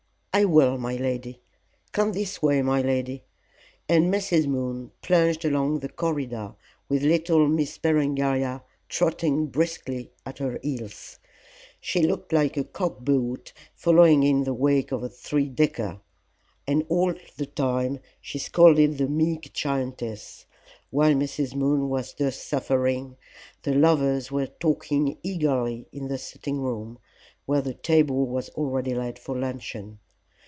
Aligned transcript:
"I 0.33 0.45
will, 0.45 0.77
my 0.77 0.95
lady. 0.95 1.41
Come 1.91 2.13
this 2.13 2.41
way, 2.41 2.61
my 2.61 2.81
lady," 2.81 3.25
and 3.89 4.05
Mrs. 4.11 4.47
Moon 4.47 4.91
plunged 5.01 5.43
along 5.43 5.79
the 5.79 5.89
corridor 5.89 6.55
with 6.87 7.03
little 7.03 7.49
Miss 7.49 7.77
Berengaria 7.77 8.63
trotting 8.87 9.47
briskly 9.47 10.13
at 10.25 10.37
her 10.37 10.57
heels. 10.63 11.19
She 11.81 12.01
looked 12.01 12.31
like 12.31 12.55
a 12.55 12.63
cock 12.63 12.99
boat 13.01 13.51
following 13.75 14.23
in 14.23 14.45
the 14.45 14.53
wake 14.53 14.93
of 14.93 15.03
a 15.03 15.09
three 15.09 15.49
decker. 15.49 15.99
And 16.65 16.85
all 16.87 17.13
the 17.35 17.45
time 17.47 17.99
she 18.21 18.39
scolded 18.39 18.99
the 18.99 19.09
meek 19.09 19.51
giantess. 19.51 20.45
While 20.91 21.15
Mrs. 21.15 21.55
Moon 21.55 21.89
was 21.89 22.13
thus 22.13 22.41
suffering, 22.41 23.17
the 23.63 23.73
lovers 23.75 24.31
were 24.31 24.47
talking 24.47 25.17
eagerly 25.23 25.87
in 25.91 26.07
the 26.07 26.17
sitting 26.17 26.61
room, 26.61 26.99
where 27.45 27.61
the 27.61 27.73
table 27.73 28.25
was 28.25 28.47
already 28.51 28.93
laid 28.95 29.19
for 29.19 29.37
luncheon. 29.37 29.99